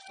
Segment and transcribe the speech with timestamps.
[0.00, 0.06] في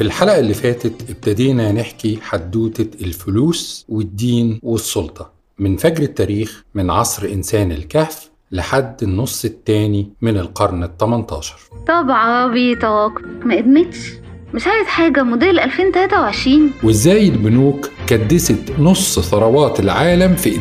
[0.00, 7.72] الحلقة اللي فاتت ابتدينا نحكي حدوتة الفلوس والدين والسلطة من فجر التاريخ من عصر إنسان
[7.72, 11.56] الكهف لحد النص التاني من القرن ال 18
[11.88, 13.12] طب عبيطك
[13.44, 14.23] ما قدمتش.
[14.54, 20.56] مش عايز حاجة موديل 2023 وإزاي البنوك كدست نص ثروات العالم في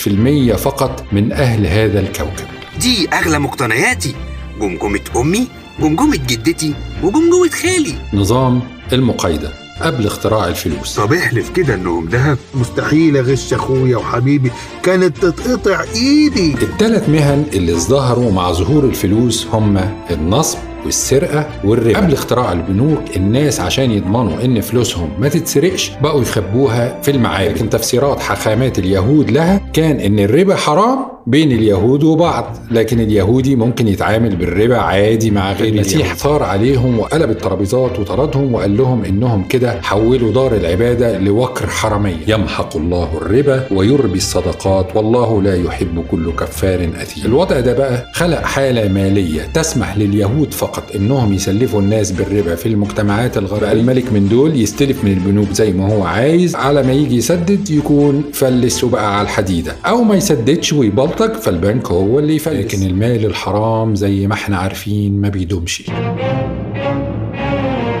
[0.00, 2.46] في المية فقط من أهل هذا الكوكب.
[2.80, 4.14] دي أغلى مقتنياتي.
[4.60, 5.46] جمجمة أمي
[5.80, 7.94] جمجمة جدتي وجمجمة خالي.
[8.14, 8.60] نظام
[8.92, 9.48] المقايضة
[9.82, 10.94] قبل اختراع الفلوس.
[10.94, 14.50] طب احلف كده إنهم دهب مستحيل أغش أخويا وحبيبي.
[14.82, 16.52] كانت تتقطع إيدي.
[16.62, 21.96] الثلاث مهن اللي ازدهروا مع ظهور الفلوس هم النصب والسرقة والربا.
[21.96, 27.54] قبل اختراع البنوك الناس عشان يضمنوا إن فلوسهم ما تتسرقش بقوا يخبوها في المعارك.
[27.54, 33.88] لكن تفسيرات حاخامات اليهود لها كان إن الربا حرام بين اليهود وبعض لكن اليهودي ممكن
[33.88, 39.82] يتعامل بالربا عادي مع غير المسيح ثار عليهم وقلب الترابيزات وطردهم وقال لهم إنهم كده
[39.82, 46.90] حولوا دار العبادة لوكر حرمية يمحق الله الربا ويربي الصدقات والله لا يحب كل كفار
[47.00, 47.24] أثيم.
[47.24, 53.38] الوضع ده بقى خلق حالة مالية تسمح لليهود فقط إنهم يسلفوا الناس بالربا في المجتمعات
[53.38, 53.72] الغربية.
[53.72, 58.24] الملك من دول يستلف من البنوك زي ما هو عايز على ما يجي يسدد يكون
[58.32, 59.72] فلس وبقى على الحديدة.
[59.86, 60.72] أو ما يسددش
[61.20, 62.74] ويبلطج فالبنك هو اللي يفلس.
[62.74, 65.82] لكن المال الحرام زي ما إحنا عارفين ما بيدومش.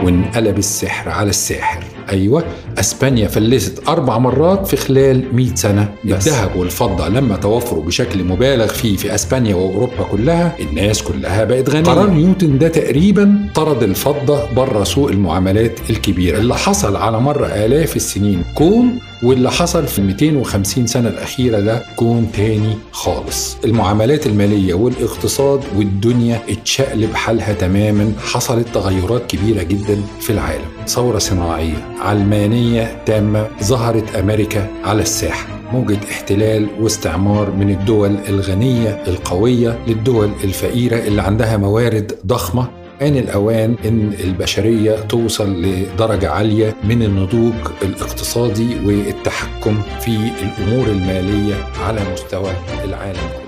[0.04, 1.82] وانقلب السحر على الساحر.
[2.10, 2.44] أيوه
[2.78, 5.88] أسبانيا فلست أربع مرات في خلال 100 سنة.
[6.04, 6.26] بس.
[6.28, 11.84] الذهب والفضة لما توفروا بشكل مبالغ فيه في أسبانيا وأوروبا كلها الناس كلها بقت غنية.
[11.84, 16.38] قرار نيوتن ده تقريبا طرد الفضة بره سوق المعاملات الكبيرة.
[16.38, 18.42] اللي حصل على مر آلاف السنين.
[18.54, 23.56] كون واللي حصل في 250 سنة الأخيرة ده كون تاني خالص.
[23.64, 28.12] المعاملات المالية والاقتصاد والدنيا اتشقلب حالها تماما.
[28.18, 30.64] حصلت تغيرات كبيرة جدا في العالم.
[30.86, 35.46] ثورة صناعية علمانية تامة ظهرت أمريكا على الساحة.
[35.72, 42.68] موجة احتلال واستعمار من الدول الغنية القوية للدول الفقيرة اللي عندها موارد ضخمة.
[43.02, 51.54] آن الأوان إن البشرية توصل لدرجة عالية من النضوج الاقتصادي والتحكم في الأمور المالية
[51.86, 52.50] على مستوى
[52.84, 53.46] العالم كله.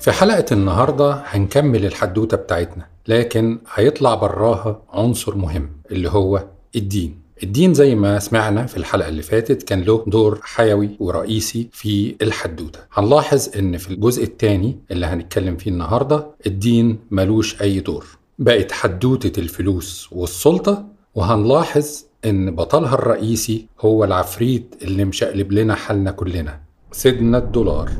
[0.00, 6.44] في حلقة النهاردة هنكمل الحدوتة بتاعتنا لكن هيطلع براها عنصر مهم اللي هو
[6.76, 12.16] الدين الدين زي ما سمعنا في الحلقة اللي فاتت كان له دور حيوي ورئيسي في
[12.22, 18.06] الحدوتة هنلاحظ إن في الجزء الثاني اللي هنتكلم فيه النهاردة الدين ملوش أي دور.
[18.38, 20.84] بقت حدوتة الفلوس والسلطة
[21.14, 21.86] وهنلاحظ
[22.24, 26.60] إن بطلها الرئيسي هو العفريت اللي مشقلب لنا حالنا كلنا
[26.92, 27.90] سيدنا الدولار.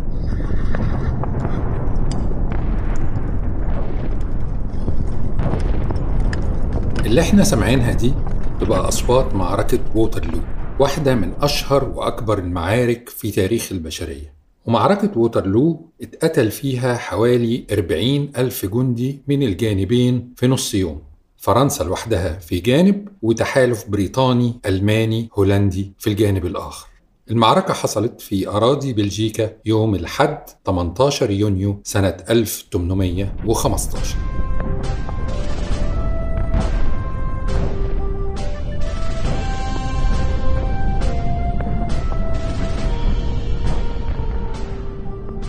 [7.07, 8.13] اللي إحنا سامعينها دي
[8.61, 10.41] تبقى أصوات معركة ووترلو
[10.81, 14.35] واحدة من أشهر وأكبر المعارك في تاريخ البشرية.
[14.67, 21.03] ومعركة ووترلو اتقتل فيها حوالي 40 ألف جندي من الجانبين في نص يوم.
[21.37, 26.87] فرنسا لوحدها في جانب وتحالف بريطاني ألماني هولندي في الجانب الآخر.
[27.31, 34.17] المعركة حصلت في أراضي بلجيكا يوم الحد 18 يونيو سنة 1815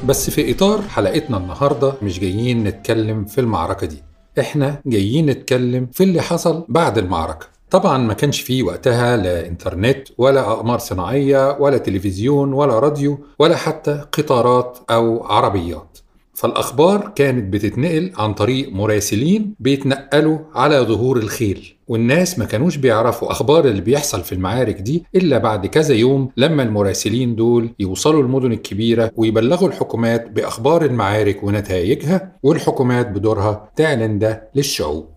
[0.07, 4.03] بس في إطار حلقتنا النهاردة مش جايين نتكلم في المعركة دي.
[4.39, 7.47] إحنا جايين نتكلم في اللي حصل بعد المعركة.
[7.71, 13.55] طبعا ما كانش فيه وقتها لا إنترنت ولا أقمار صناعية ولا تلفزيون ولا راديو ولا
[13.55, 15.97] حتى قطارات أو عربيات.
[16.33, 21.74] فالأخبار كانت بتتنقل عن طريق مراسلين بيتنقلوا على ظهور الخيل.
[21.87, 26.63] والناس ما كانوش بيعرفوا أخبار اللي بيحصل في المعارك دي إلا بعد كذا يوم لما
[26.63, 35.15] المراسلين دول يوصلوا المدن الكبيرة ويبلغوا الحكومات بأخبار المعارك ونتائجها والحكومات بدورها تعلن ده للشعوب.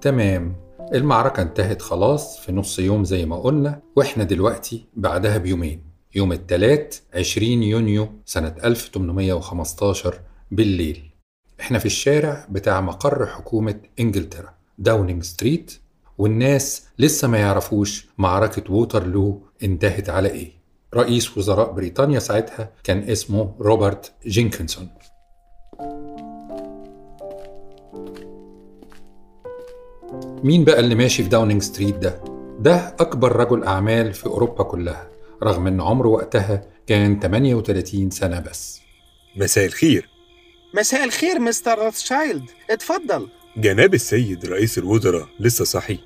[0.00, 0.56] تمام
[0.94, 5.95] المعركة انتهت خلاص في نص يوم زي ما قلنا وإحنا دلوقتي بعدها بيومين.
[6.16, 10.20] يوم التلات 20 يونيو سنة 1815
[10.50, 11.10] بالليل.
[11.60, 15.72] إحنا في الشارع بتاع مقر حكومة إنجلترا داونينج ستريت
[16.18, 20.52] والناس لسه ما يعرفوش معركة ووترلو انتهت على إيه.
[20.94, 24.88] رئيس وزراء بريطانيا ساعتها كان اسمه روبرت جينكنسون.
[30.44, 32.20] مين بقى اللي ماشي في داونينج ستريت ده؟
[32.60, 35.15] ده أكبر رجل أعمال في أوروبا كلها.
[35.42, 38.80] رغم إن عمره وقتها كان 38 سنة بس.
[39.36, 40.08] مساء الخير.
[40.74, 42.50] مساء الخير مستر روثشايلد.
[42.70, 43.28] اتفضل.
[43.56, 45.98] جناب السيد رئيس الوزراء لسه صحي.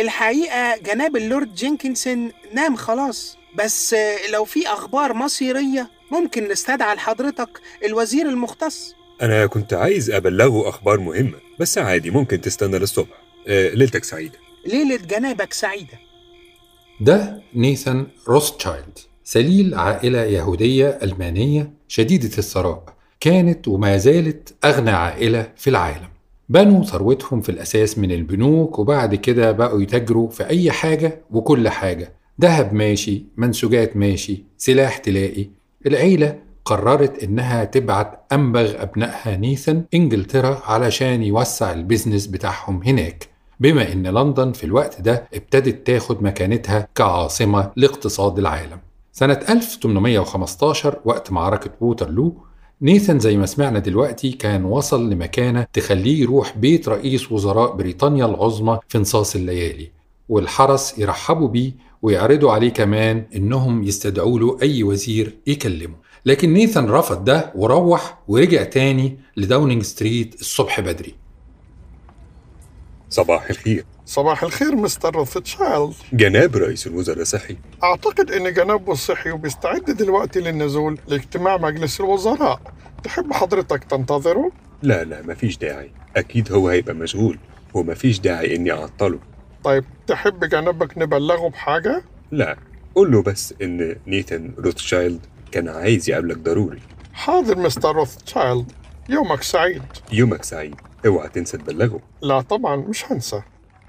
[0.00, 3.38] الحقيقة جناب اللورد جينكنسون نام خلاص.
[3.58, 3.96] بس
[4.32, 8.94] لو في أخبار مصيرية ممكن نستدعي لحضرتك الوزير المختص.
[9.22, 13.22] أنا كنت عايز أبلغه أخبار مهمة بس عادي ممكن تستنى للصبح.
[13.48, 14.38] آه ليلتك سعيدة.
[14.66, 15.98] ليلة جنابك سعيدة.
[17.00, 22.84] ده نيثان روثشايلد سليل عائلة يهودية ألمانية شديدة الثراء
[23.20, 26.08] كانت وما زالت أغنى عائلة في العالم.
[26.48, 32.12] بنوا ثروتهم في الأساس من البنوك وبعد كده بقوا يتاجروا في أي حاجة وكل حاجة.
[32.40, 35.46] ذهب ماشي منسوجات ماشي سلاح تلاقي.
[35.86, 43.35] العيلة قررت إنها تبعت أنبغ أبنائها نيثن إنجلترا علشان يوسع ال business بتاعهم هناك.
[43.60, 48.78] بما إن لندن في الوقت ده ابتدت تاخد مكانتها كعاصمة لاقتصاد العالم.
[49.12, 52.34] سنة 1815 وقت معركة ووترلو
[52.82, 58.78] نيثن زي ما سمعنا دلوقتي كان وصل لمكانة تخليه يروح بيت رئيس وزراء بريطانيا العظمى
[58.88, 59.90] في نصاص الليالي
[60.28, 61.72] والحرس يرحبوا بيه
[62.02, 65.94] ويعرضوا عليه كمان إنهم يستدعوا له أي وزير يكلمه.
[66.26, 71.14] لكن نيثن رفض ده وروح ورجع تاني لداونينج ستريت الصبح بدري.
[73.10, 73.84] صباح الخير.
[74.06, 77.56] صباح الخير مستر روثشايلد جناب رئيس الوزراء صحي.
[77.84, 82.60] أعتقد إن جنابه صحي وبيستعد دلوقتي للنزول لاجتماع مجلس الوزراء.
[83.04, 84.50] تحب حضرتك تنتظره؟
[84.82, 85.90] لا لا مفيش داعي.
[86.16, 87.38] أكيد هو هيبقى مشغول
[87.74, 89.18] ومفيش داعي إني أعطله.
[89.64, 92.56] طيب تحب جنابك نبلغه بحاجة؟ لا
[92.94, 96.80] قول له بس إن نيثان روثشايلد كان عايز يقابلك ضروري.
[97.12, 98.72] حاضر مستر روثشايلد
[99.08, 99.82] يومك سعيد.
[100.12, 100.74] يومك سعيد.
[101.06, 102.00] اوعى تنسى تبلغه.
[102.22, 103.42] لا طبعا مش هنسى.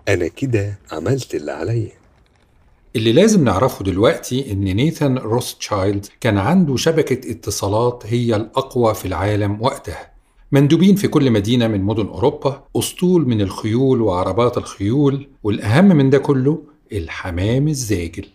[0.08, 1.92] أنا كده عملت اللي عليا
[2.96, 9.62] اللي لازم نعرفه دلوقتي إن نيثان روثشايلد كان عنده شبكة اتصالات هي الأقوى في العالم
[9.62, 10.12] وقتها.
[10.52, 16.18] مندوبين في كل مدينة من مدن أوروبا أسطول من الخيول وعربات الخيول والأهم من ده
[16.18, 18.26] كله الحمام الزاجل.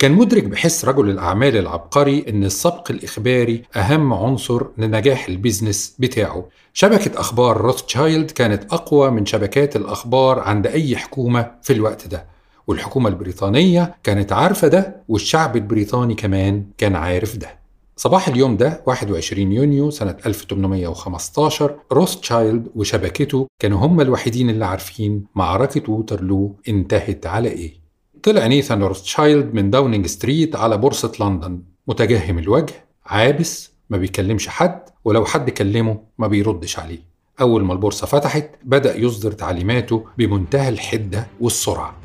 [0.00, 6.48] كان مدرك بحس رجل الأعمال العبقري إن السبق الإخباري أهم عنصر لنجاح ال business بتاعه.
[6.72, 12.26] شبكة أخبار روثشايلد كانت أقوى من شبكات الأخبار عند أي حكومة في الوقت ده.
[12.66, 17.58] والحكومة البريطانية كانت عارفة ده والشعب البريطاني كمان كان عارف ده.
[17.96, 25.92] صباح اليوم ده 21 يونيو سنة 1815 روثشايلد وشبكته كانوا هم الوحيدين اللي عارفين معركة
[25.92, 27.79] ووترلو انتهت على إيه.
[28.22, 31.62] طلع نيثان روثشايلد من داونينج ستريت على بورصة لندن.
[31.86, 32.74] متجهم الوجه
[33.06, 36.98] عابس ما بيكلمش حد ولو حد كلمه ما بيردش عليه.
[37.40, 41.96] أول ما البورصة فتحت بدأ يصدر تعليماته بمنتهى الحدة والسرعة.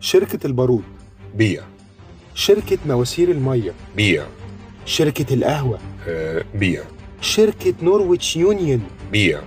[0.00, 0.82] شركة البارود.
[1.34, 1.62] بيع.
[2.34, 3.72] شركة مواسير المية.
[3.96, 4.26] بيع.
[4.84, 5.78] شركة القهوة.
[6.08, 6.82] آه بيع.
[7.20, 8.82] شركة نورويتش يونيون.
[9.12, 9.40] بيع.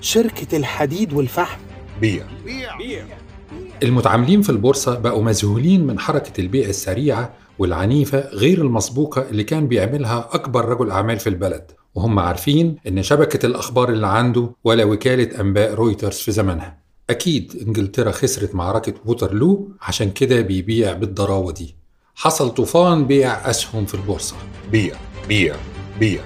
[0.00, 1.60] شركة الحديد والفحم.
[2.00, 2.26] بيع.
[3.82, 10.28] المتعاملين في البورصة بقوا مذهولين من حركة البيع السريعة والعنيفة غير المسبوقة اللي كان بيعملها
[10.32, 11.70] أكبر رجل أعمال في البلد.
[11.94, 16.78] وهم عارفين إن شبكة الأخبار اللي عنده ولا وكالة أنباء رويترز في زمنها.
[17.10, 21.74] أكيد إنجلترا خسرت معركة ووترلو عشان كده بيبيع بالضراوة دي.
[22.14, 24.36] حصل طوفان بيع أسهم في البورصة.
[24.72, 24.94] بيع
[25.28, 25.56] بيع
[26.00, 26.20] بيع.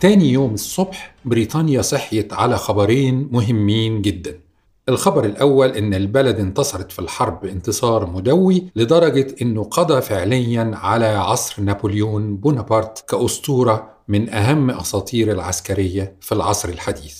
[0.00, 4.40] تاني يوم الصبح بريطانيا صحيت على خبرين مهمين جدا.
[4.88, 11.62] الخبر الأول إن البلد انتصرت في الحرب انتصار مدوي لدرجة إنه قضى فعليا على عصر
[11.62, 17.18] نابليون بونابرت كأسطورة من أهم أساطير العسكرية في العصر الحديث.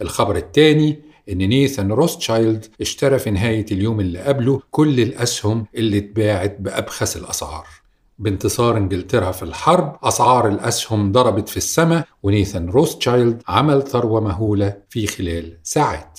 [0.00, 6.56] الخبر الثاني إن نيثان روثشايلد اشترى في نهاية اليوم اللي قبله كل الأسهم اللي اتباعت
[6.60, 7.66] بأبخس الأسعار.
[8.20, 15.06] بانتصار انجلترا في الحرب أسعار الأسهم ضربت في السماء ونيثان روثشايلد عمل ثروة مهولة في
[15.06, 16.18] خلال ساعات.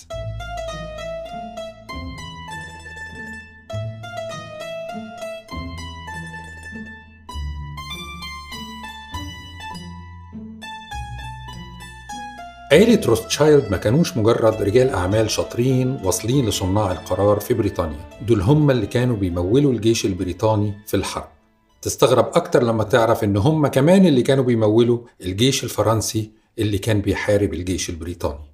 [12.71, 18.71] عيلة روثشايلد ما كانوش مجرد رجال أعمال شاطرين واصلين لصناع القرار في بريطانيا دول هم
[18.71, 21.40] اللي كانوا بيمولوا الجيش البريطاني في الحرب.
[21.81, 27.53] تستغرب أكتر لما تعرف إن هم كمان اللي كانوا بيمولوا الجيش الفرنسي اللي كان بيحارب
[27.53, 28.51] الجيش البريطاني.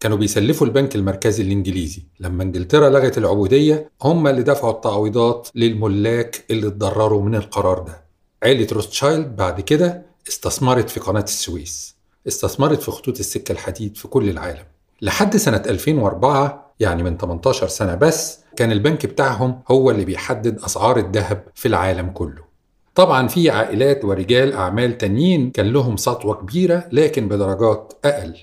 [0.00, 2.02] كانوا بيسلفوا البنك المركزي الإنجليزي.
[2.20, 8.04] لما إنجلترا لغت العبودية هم اللي دفعوا التعويضات للملاك اللي اتضرروا من القرار ده.
[8.42, 11.96] عيلة روثشايلد بعد كده استثمرت في قناة السويس.
[12.28, 14.64] استثمرت في خطوط السكة الحديد في كل العالم.
[15.02, 20.98] لحد سنة 2004 يعني من 18 سنة بس كان البنك بتاعهم هو اللي بيحدد أسعار
[20.98, 22.51] الذهب في العالم كله.
[22.94, 28.34] طبعا في عائلات ورجال أعمال تانيين كان لهم سطوة كبيرة لكن بدرجات أقل.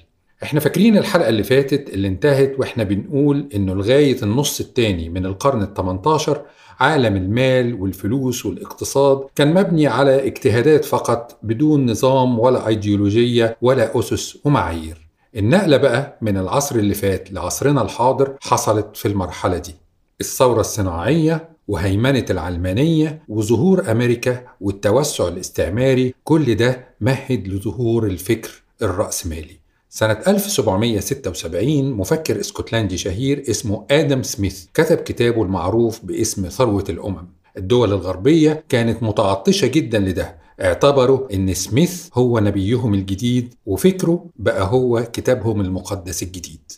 [0.44, 5.62] إحنا فاكرين الحلقة اللي فاتت اللي انتهت وإحنا بنقول إنه لغاية النص التاني من القرن
[5.62, 6.42] ال 18
[6.80, 14.38] عالم المال والفلوس والاقتصاد كان مبني على اجتهادات فقط بدون نظام ولا أيديولوجية ولا أسس
[14.46, 15.10] ومعايير.
[15.36, 19.76] النقلة بقى من العصر اللي فات لعصرنا الحاضر حصلت في المرحلة دي.
[20.22, 29.60] الثورة الصناعية وهيمنة العلمانية وظهور أمريكا والتوسع الاستعماري كل ده مهد لظهور الفكر الرأسمالي.
[29.90, 37.28] سنة 1776 مفكر إسكتلندي شهير اسمه آدم سميث كتب كتابه المعروف باسم ثروة الأمم.
[37.58, 40.36] الدول الغربية كانت متعطشة جدا لده.
[40.62, 46.72] اعتبروا إن سميث هو نبيهم الجديد وفكره بقى هو كتابهم المقدس الجديد.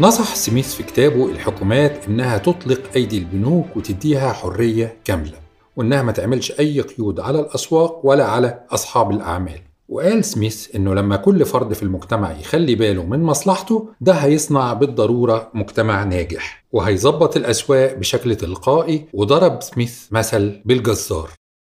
[0.00, 5.38] نصح سميث في كتابه الحكومات إنها تطلق أيدي البنوك وتديها حرية كاملة
[5.76, 9.60] وإنها ما تعملش أي قيود على الأسواق ولا على أصحاب الأعمال.
[9.88, 15.50] وقال سميث إنه لما كل فرد في المجتمع يخلي باله من مصلحته ده هيصنع بالضرورة
[15.54, 21.30] مجتمع ناجح وهيظبط الأسواق بشكل تلقائي وضرب سميث مثل بالجزار.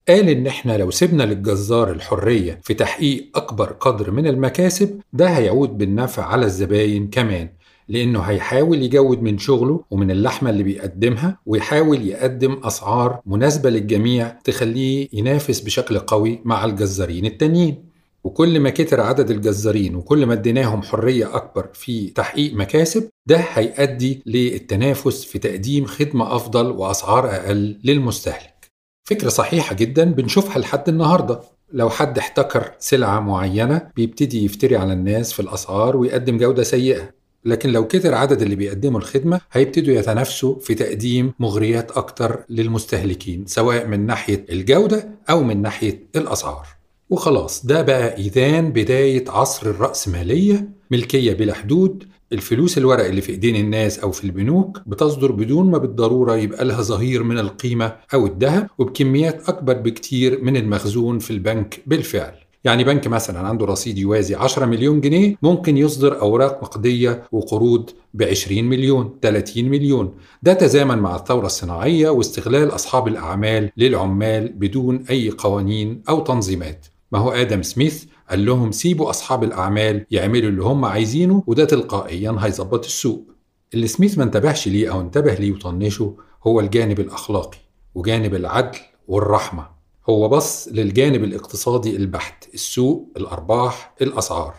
[0.09, 5.79] قال إن إحنا لو سيبنا للجزار الحرية في تحقيق أكبر قدر من المكاسب ده هيعود
[5.79, 7.49] بالنفع على الزباين كمان.
[7.89, 15.09] لأنه هيحاول يجود من شغله ومن اللحمة اللي بيقدمها ويحاول يقدم أسعار مناسبة للجميع تخليه
[15.13, 17.87] ينافس بشكل قوي مع الجزارين التانيين.
[18.25, 24.23] وكل ما كتر عدد الجزارين وكل ما اديناهم حرية أكبر في تحقيق مكاسب ده هيؤدي
[24.27, 28.71] للتنافس في تقديم خدمة أفضل وأسعار أقل للمستهلك.
[29.09, 31.41] فكرة صحيحة جدا بنشوفها لحد النهاردة.
[31.73, 37.16] لو حد احتكر سلعة معينة بيبتدي يفتري على الناس في الأسعار ويقدم جودة سيئة.
[37.47, 43.87] لكن لو كتر عدد اللي بيقدموا الخدمة هيبتدوا يتنافسوا في تقديم مغريات أكتر للمستهلكين سواء
[43.87, 46.67] من ناحية الجودة أو من ناحية الأسعار.
[47.11, 52.05] وخلاص ده بقى إذان بداية عصر الرأسمالية ملكية بلا حدود.
[52.33, 56.83] الفلوس الورق اللي في إيدين الناس أو في البنوك بتصدر بدون ما بالضرورة يبقى لها
[56.83, 62.35] ظهير من القيمة أو الذهب وبكميات أكبر بكتير من المخزون في البنك بالفعل.
[62.67, 68.23] يعني بنك مثلا عنده رصيد يوازي 10 مليون جنيه ممكن يصدر أوراق نقدية وقروض ب
[68.23, 70.15] 20 مليون 30 مليون.
[70.43, 76.87] ده تزامن مع الثورة الصناعية واستغلال أصحاب الأعمال للعمال بدون أي قوانين أو تنظيمات.
[77.13, 82.37] ما هو آدم سميث قال لهم سيبوا أصحاب الأعمال يعملوا اللي هم عايزينه وده تلقائيا
[82.41, 83.31] هيظبط السوق.
[83.75, 86.15] اللي سميث ما انتبهش ليه أو انتبه ليه وطنشه
[86.47, 87.59] هو الجانب الأخلاقي
[87.95, 89.76] وجانب العدل والرحمة.
[90.11, 94.55] هو بص للجانب الاقتصادي البحت السوق الأرباح الأسعار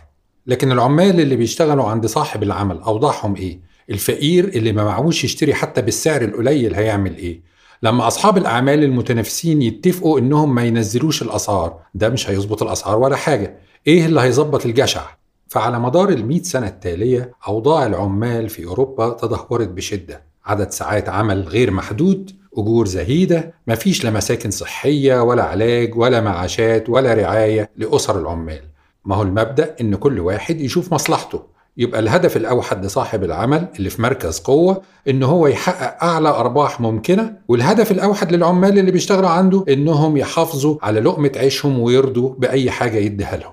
[0.48, 5.82] لكن العمال اللي بيشتغلوا عند صاحب العمل أوضاعهم إيه؟ الفقير اللي ما معهوش يشتري حتى
[5.82, 7.42] بالسعر القليل هيعمل إيه؟
[7.84, 13.58] لما أصحاب الأعمال المتنافسين يتفقوا إنهم ما ينزلوش الأسعار ده مش هيظبط الأسعار ولا حاجة
[13.88, 15.06] إيه اللي هيظبط الجشع؟
[15.48, 21.72] فعلى مدار المئة سنة التالية أوضاع العمال في أوروبا تدهورت بشدة عدد ساعات عمل غير
[21.72, 28.62] محدود أجور زهيدة مفيش لا مساكن صحية ولا علاج ولا معاشات ولا رعاية لأسر العمال.
[29.06, 31.58] ما هو المبدأ؟ إن كل واحد يشوف مصلحته.
[31.80, 37.34] يبقى الهدف الأوحد لصاحب العمل اللي في مركز قوة إن هو يحقق أعلى أرباح ممكنة
[37.48, 43.38] والهدف الأوحد للعمال اللي بيشتغلوا عنده إنهم يحافظوا على لقمة عيشهم ويرضوا بأي حاجة يديها
[43.38, 43.52] لهم.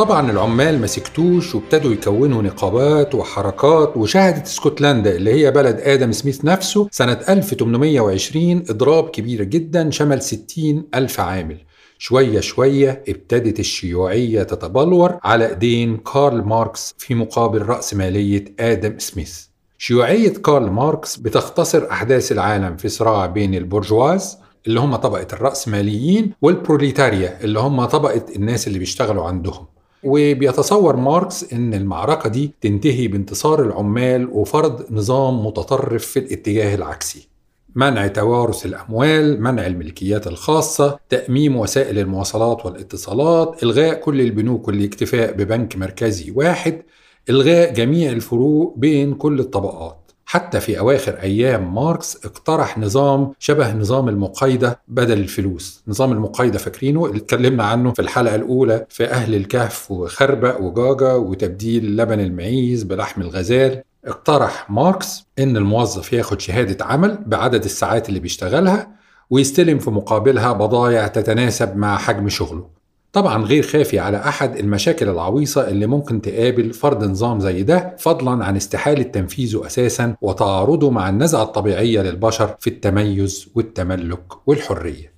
[0.00, 6.44] طبعا العمال ما سكتوش وابتدوا يكونوا نقابات وحركات وشهدت اسكتلندا اللي هي بلد آدم سميث
[6.44, 11.56] نفسه سنة 1820 إضراب كبير جدا شمل 60 ألف عامل.
[11.98, 19.40] شوية شوية ابتدت الشيوعية تتبلور على أيدين كارل ماركس في مقابل رأسمالية آدم سميث.
[19.78, 27.38] شيوعية كارل ماركس بتختصر أحداث العالم في صراع بين البرجواز اللي هم طبقة الرأسماليين والبروليتاريا
[27.44, 29.66] اللي هم طبقة الناس اللي بيشتغلوا عندهم.
[30.04, 37.28] وبيتصور ماركس إن المعركة دي تنتهي بانتصار العمال وفرض نظام متطرف في الاتجاه العكسي.
[37.74, 45.76] منع توارث الأموال منع الملكيات الخاصة تأميم وسائل المواصلات والاتصالات إلغاء كل البنوك والاكتفاء ببنك
[45.76, 46.82] مركزي واحد
[47.30, 49.99] إلغاء جميع الفروق بين كل الطبقات.
[50.30, 55.82] حتى في أواخر أيام ماركس اقترح نظام شبه نظام المقايضة بدل الفلوس.
[55.88, 61.96] نظام المقايضة فاكرينه؟ اللي اتكلمنا عنه في الحلقة الأولى في أهل الكهف وخربق وجاجا وتبديل
[61.96, 63.82] لبن المعيز بلحم الغزال.
[64.04, 68.90] اقترح ماركس إن الموظف ياخد شهادة عمل بعدد الساعات اللي بيشتغلها
[69.30, 72.79] ويستلم في مقابلها بضائع تتناسب مع حجم شغله.
[73.12, 78.44] طبعا غير خافي على أحد المشاكل العويصة اللي ممكن تقابل فرض نظام زي ده فضلا
[78.44, 85.12] عن استحالة تنفيذه أساسا وتعارضه مع النزعة الطبيعية للبشر في التميز والتملك والحرية.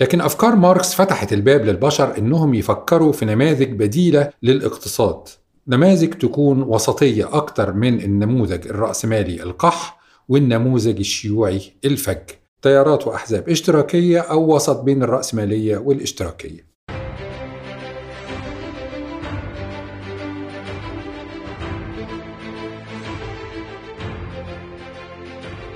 [0.00, 5.28] لكن أفكار ماركس فتحت الباب للبشر إنهم يفكروا في نماذج بديلة للاقتصاد.
[5.68, 9.98] نماذج تكون وسطية أكتر من النموذج الرأسمالي القح
[10.28, 12.30] والنموذج الشيوعي الفج.
[12.62, 16.75] تيارات وأحزاب اشتراكية أو وسط بين الرأسمالية والاشتراكية.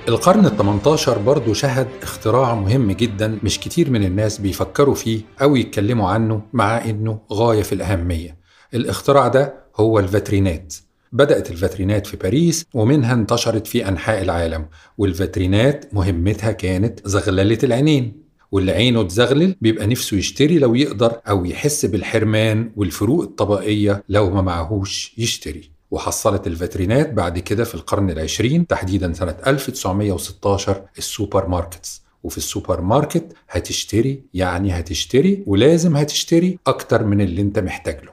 [0.07, 5.55] القرن ال 18 برضه شهد اختراع مهم جدا مش كتير من الناس بيفكروا فيه أو
[5.55, 8.37] يتكلموا عنه مع إنه غاية في الأهمية.
[8.73, 10.73] الاختراع ده هو الفاترينات.
[11.11, 14.65] بدأت الفاترينات في باريس ومنها انتشرت في أنحاء العالم
[14.97, 18.21] والفاترينات مهمتها كانت زغللة العينين.
[18.51, 24.41] واللي عينه تزغلل بيبقى نفسه يشتري لو يقدر أو يحس بالحرمان والفروق الطبقية لو ما
[24.41, 25.70] معهوش يشتري.
[25.91, 32.01] وحصلت الفاترينات بعد كده في القرن العشرين تحديدا سنة 1916 ال supermarkets.
[32.23, 38.11] وفي السوبر ماركت هتشتري يعني هتشتري ولازم هتشتري أكتر من اللي أنت محتاج له.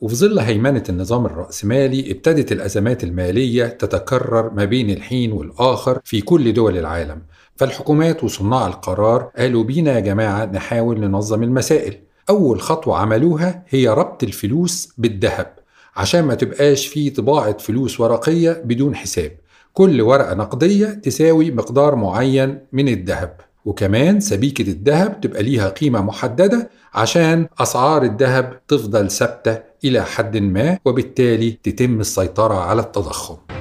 [0.00, 6.52] وفي ظل هيمنة النظام الرأسمالي ابتدت الأزمات المالية تتكرر ما بين الحين والآخر في كل
[6.52, 7.22] دول العالم.
[7.56, 11.96] فالحكومات وصناع القرار قالوا بينا يا جماعة نحاول ننظم المسائل.
[12.30, 15.59] أول خطوة عملوها هي ربط الفلوس بالذهب.
[15.96, 19.32] عشان ما تبقاش في طباعة فلوس ورقية بدون حساب.
[19.72, 23.36] كل ورقة نقدية تساوي مقدار معين من الذهب.
[23.64, 30.78] وكمان سبيكة الذهب تبقى ليها قيمة محددة عشان أسعار الذهب تفضل ثابتة إلى حد ما
[30.84, 33.59] وبالتالي تتم السيطرة على التضخم.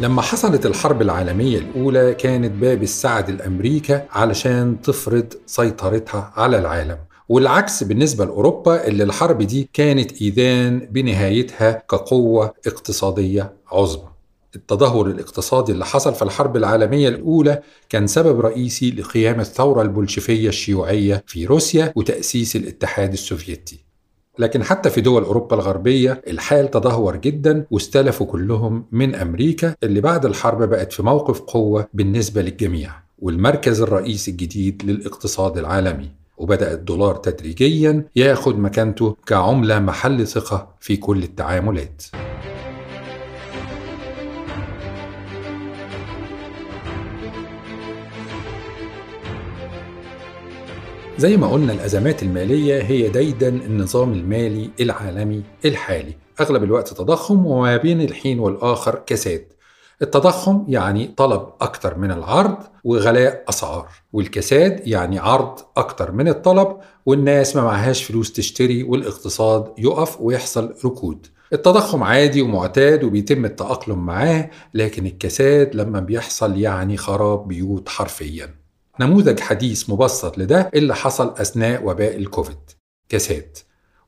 [0.00, 6.98] لما حصلت الحرب العالمية الأولى كانت باب السعد الأمريكا علشان تفرض سيطرتها على العالم.
[7.28, 14.08] والعكس بالنسبة لأوروبا اللي الحرب دي كانت إيذان بنهايتها كقوة اقتصادية عظمى.
[14.56, 21.24] التدهور الاقتصادي اللي حصل في الحرب العالمية الأولى كان سبب رئيسي لقيام الثورة البولشفية الشيوعية
[21.26, 23.85] في روسيا وتأسيس الاتحاد السوفيتي.
[24.38, 30.26] لكن حتى في دول أوروبا الغربية الحال تدهور جدا واستلفوا كلهم من أمريكا اللي بعد
[30.26, 36.10] الحرب بقت في موقف قوة بالنسبة للجميع والمركز الرئيسي الجديد للاقتصاد العالمي.
[36.38, 42.02] وبدأ الدولار تدريجيا ياخد مكانته كعملة محل ثقة في كل التعاملات.
[51.18, 56.14] زي ما قلنا الأزمات المالية هي ديدا النظام المالي العالمي الحالي.
[56.40, 59.44] أغلب الوقت تضخم وما بين الحين والآخر كساد.
[60.02, 66.76] التضخم يعني طلب أكتر من العرض وغلاء أسعار والكساد يعني عرض أكتر من الطلب
[67.06, 71.26] والناس ما معهاش فلوس تشتري والاقتصاد يقف ويحصل ركود.
[71.52, 78.65] التضخم عادي ومعتاد وبيتم التأقلم معاه لكن الكساد لما بيحصل يعني خراب بيوت حرفياً.
[79.00, 82.56] نموذج حديث مبسط لده اللي حصل أثناء وباء الكوفيد.
[83.08, 83.56] كساد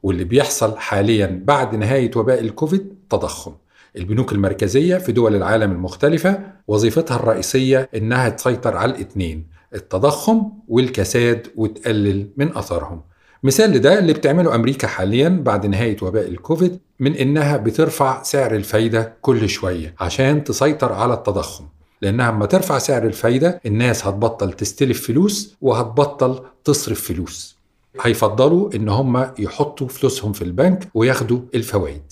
[0.02, 3.52] واللي بيحصل حاليا بعد نهاية وباء الكوفيد تضخم.
[3.96, 12.28] البنوك المركزية في دول العالم المختلفة وظيفتها الرئيسية إنها تسيطر على الاتنين التضخم والكساد وتقلل
[12.36, 13.02] من أثرهم.
[13.42, 19.16] مثال لده اللي بتعمله أمريكا حاليا بعد نهاية وباء الكوفيد من إنها بترفع سعر الفايدة
[19.22, 21.64] كل شوية عشان تسيطر على التضخم.
[22.02, 27.56] لأنها لما ترفع سعر الفايدة الناس هتبطل تستلف فلوس وهتبطل تصرف فلوس.
[28.02, 32.02] هيفضلوا إن هم يحطوا فلوسهم في البنك وياخدوا الفوائد.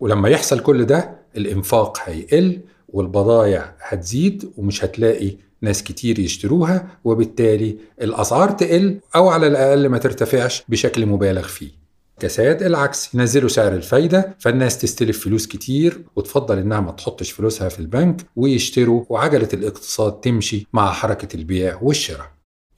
[0.00, 8.50] ولما يحصل كل ده الإنفاق هيقل والبضائع هتزيد ومش هتلاقي ناس كتير يشتروها وبالتالي الأسعار
[8.50, 11.79] تقل أو على الأقل ما ترتفعش بشكل مبالغ فيه.
[12.20, 13.14] كساد العكس.
[13.14, 19.04] ينزلوا سعر الفايدة فالناس تستلف فلوس كتير وتفضل إنها ما تحطش فلوسها في البنك ويشتروا
[19.08, 22.30] وعجلة الاقتصاد تمشي مع حركة البيع والشراء.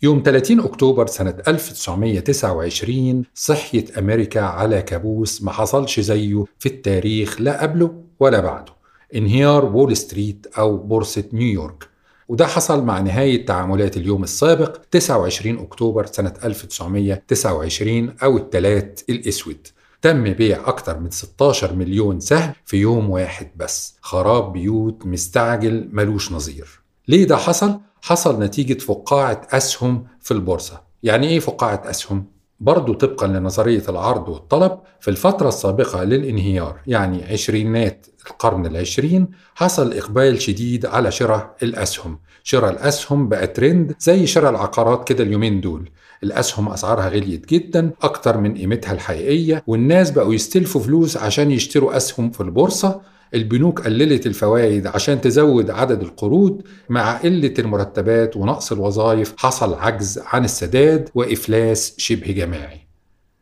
[0.02, 7.62] يوم 30 أكتوبر سنة 1929 صحيت أمريكا على كابوس ما حصلش زيه في التاريخ لا
[7.62, 8.72] قبله ولا بعده.
[9.14, 11.91] انهيار وول ستريت أو بورصة نيويورك.
[12.32, 19.66] وده حصل مع نهاية تعاملات اليوم السابق 29 أكتوبر سنة 1929 أو التلات الأسود
[20.02, 26.32] تم بيع أكتر من 16 مليون سهم في يوم واحد بس خراب بيوت مستعجل ملوش
[26.32, 32.31] نظير ليه ده حصل؟ حصل نتيجة فقاعة أسهم في البورصة يعني إيه فقاعة أسهم؟
[32.62, 40.42] برضو طبقا لنظرية العرض والطلب في الفترة السابقة للانهيار يعني عشرينات القرن العشرين حصل إقبال
[40.42, 42.18] شديد على شراء الأسهم.
[42.44, 45.90] شراء الأسهم بقى ترند زي شراء العقارات كده اليومين دول.
[46.24, 52.30] الأسهم أسعارها غليت جدا أكتر من قيمتها الحقيقية والناس بقوا يستلفوا فلوس عشان يشتروا أسهم
[52.30, 53.00] في البورصة
[53.34, 60.44] البنوك قللت الفوائد عشان تزود عدد القروض مع قلة المرتبات ونقص الوظائف حصل عجز عن
[60.44, 62.82] السداد وإفلاس شبه جماعي.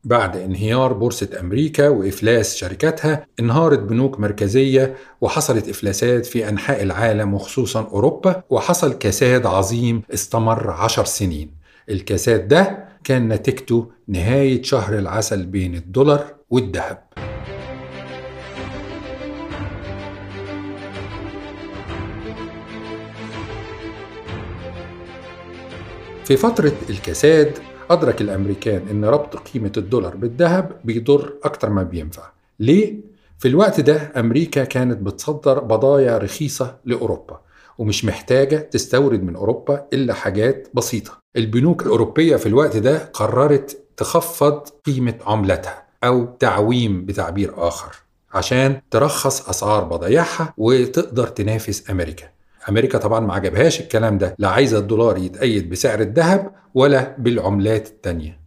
[0.05, 7.81] بعد انهيار بورصة أمريكا وإفلاس شركاتها انهارت بنوك مركزية وحصلت إفلاسات في أنحاء العالم وخصوصا
[7.93, 11.51] أوروبا وحصل كساد عظيم استمر عشر سنين.
[11.91, 17.03] الكساد ده كان نتيجته نهاية شهر العسل بين الدولار والذهب.
[26.31, 27.59] في فترة الكساد
[27.91, 32.23] أدرك الأمريكان إن ربط قيمة الدولار بالذهب بيضر أكتر ما بينفع.
[32.61, 32.97] ليه؟
[33.39, 37.41] في الوقت ده أمريكا كانت بتصدر بضايع رخيصة لأوروبا
[37.79, 41.19] ومش محتاجة تستورد من أوروبا إلا حاجات بسيطة.
[41.37, 47.97] البنوك الأوروبية في الوقت ده قررت تخفض قيمة عملتها أو تعويم بتعبير آخر
[48.33, 52.27] عشان ترخص أسعار بضايعها وتقدر تنافس أمريكا.
[52.69, 58.41] أمريكا طبعا ما عجبهاش الكلام ده لا عايزة الدولار يتأيد بسعر الذهب ولا بالعملات التانية.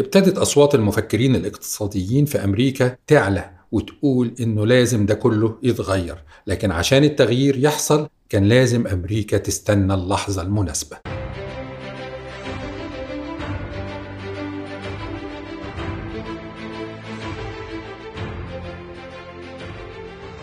[0.00, 7.04] ابتدت أصوات المفكرين الاقتصاديين في أمريكا تعلى وتقول إنه لازم ده كله يتغير لكن عشان
[7.04, 10.96] التغيير يحصل كان لازم أمريكا تستنى اللحظة المناسبة.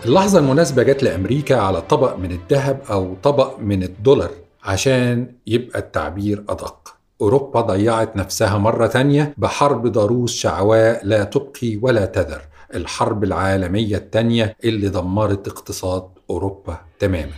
[0.08, 4.30] اللحظة المناسبة جت لأمريكا على طبق من الذهب أو طبق من الدولار
[4.64, 6.94] عشان يبقى التعبير أدق.
[7.20, 12.40] أوروبا ضيعت نفسها مرة تانية بحرب ضروس شعواء لا تبقي ولا تذر
[12.74, 17.32] الحرب العالمية التانية اللي دمرت اقتصاد أوروبا تماما.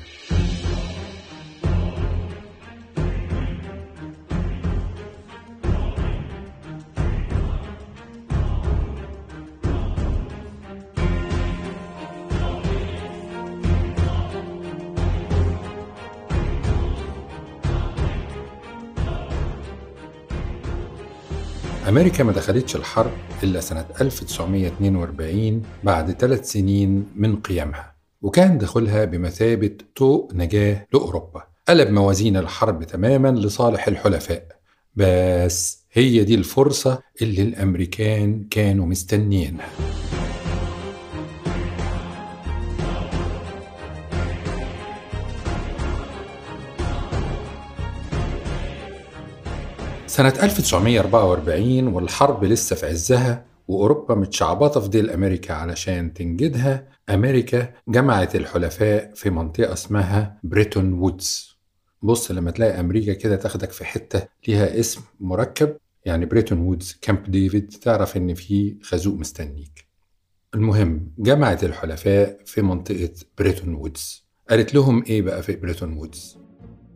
[21.90, 23.10] أمريكا ما دخلتش الحرب
[23.42, 31.42] إلا سنة 1942 بعد ثلاث سنين من قيامها وكان دخولها بمثابة طوق نجاة لأوروبا.
[31.68, 34.46] قلب موازين الحرب تماما لصالح الحلفاء
[34.94, 39.68] بس هي دي الفرصة اللي الأمريكان كانوا مستنيينها.
[50.10, 58.36] سنة 1944 والحرب لسه في عزها وأوروبا متشعبطة في ديل أمريكا علشان تنجدها أمريكا جمعت
[58.36, 61.56] الحلفاء في منطقة اسمها بريتون وودز.
[62.02, 67.30] بص لما تلاقي أمريكا كده تاخدك في حتة ليها اسم مركب يعني بريتون وودز كامب
[67.30, 69.86] ديفيد تعرف إن في خازوق مستنيك.
[70.54, 74.24] المهم جمعت الحلفاء في منطقة بريتون وودز.
[74.50, 76.38] قالت لهم إيه بقى في بريتون وودز؟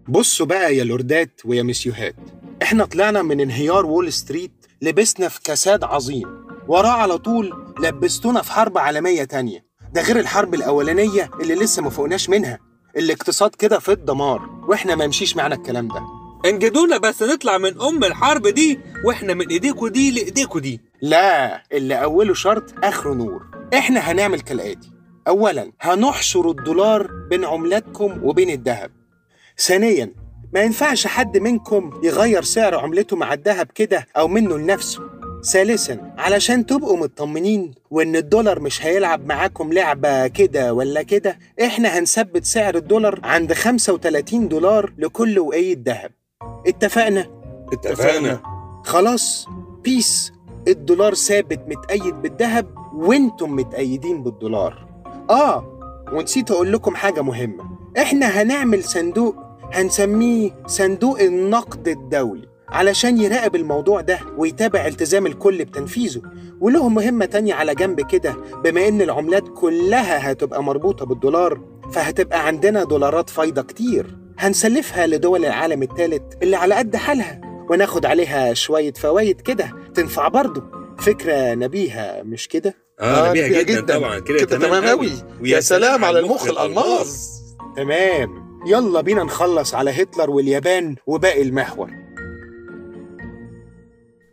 [0.09, 2.15] بصوا بقى يا لوردات ويا مسيوهات.
[2.63, 8.53] إحنا طلعنا من انهيار وول ستريت لبسنا في كساد عظيم وراه على طول لبستونا في
[8.53, 9.65] حرب عالمية تانية.
[9.93, 12.59] ده غير الحرب الأولانية اللي لسه ما فوقناش منها.
[12.97, 16.03] الاقتصاد كده في الدمار وإحنا ما يمشيش معانا الكلام ده.
[16.51, 20.81] انجدونا بس نطلع من أم الحرب دي وإحنا من إيديكوا دي لإيديكوا دي.
[21.03, 23.43] لا اللي أوله شرط آخره نور.
[23.75, 24.91] إحنا هنعمل كالآتي.
[25.29, 28.91] أولا هنحشر الدولار بين عملاتكم وبين الذهب.
[29.59, 30.13] ثانيا
[30.55, 35.01] ما ينفعش حد منكم يغير سعر عملته مع الذهب كده أو منه لنفسه.
[35.53, 42.45] ثالثا علشان تبقوا مطمنين وإن الدولار مش هيلعب معاكم لعبة كده ولا كده إحنا هنثبت
[42.45, 46.11] سعر الدولار عند 35 دولار لكل وقية ذهب.
[46.67, 47.27] اتفقنا؟
[47.73, 48.41] اتفقنا.
[48.85, 49.49] خلاص
[49.85, 50.33] بيس.
[50.69, 54.87] الدولار ثابت متأيد بالذهب وإنتم متأيدين بالدولار.
[55.31, 55.79] آه
[56.13, 57.65] ونسيت أقول لكم حاجة مهمة.
[57.99, 59.35] إحنا هنعمل صندوق
[59.75, 66.23] هنسميه صندوق النقد الدولي علشان يراقب الموضوع ده ويتابع التزام الكل بتنفيذه.
[66.61, 71.61] وله مهمة تانية على جنب كده بما إن العملات كلها هتبقى مربوطة بالدولار
[71.93, 74.17] فهتبقى عندنا دولارات فايضة كتير.
[74.39, 80.63] هنسلفها لدول العالم الثالث اللي على قد حالها وناخد عليها شوية فوايد كده تنفع برضه.
[80.99, 84.19] فكرة نبيهة مش كده؟ آه نبيها جدا, طبعا.
[84.19, 85.11] كده, تمام قوي.
[85.43, 87.41] يا سلام على المخ الألماس.
[87.77, 88.44] تمام.
[88.67, 91.91] يلا بينا نخلص على هتلر واليابان وباقي المحور.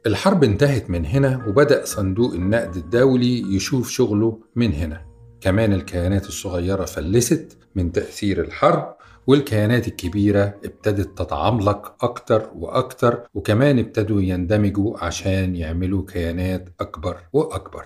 [0.05, 5.05] الحرب انتهت من هنا وبدأ صندوق النقد الدولي يشوف شغله من هنا.
[5.41, 8.95] كمان الكيانات الصغيرة فلست من تأثير الحرب
[9.27, 17.85] والكيانات الكبيرة ابتدت تتعملق أكتر وأكتر وكمان ابتدوا يندمجوا عشان يعملوا كيانات أكبر وأكبر.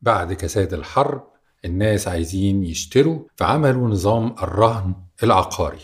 [0.00, 1.22] بعد كساد الحرب
[1.64, 5.78] الناس عايزين يشتروا فعملوا نظام الرهن العقاري.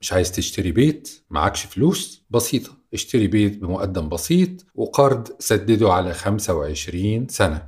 [0.00, 2.70] مش عايز تشتري بيت معكش فلوس بسيطة.
[2.94, 7.62] اشتري بيت بمقدم بسيط وقرض سدده على 25 سنة.